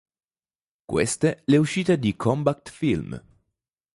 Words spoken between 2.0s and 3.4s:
"Combat film.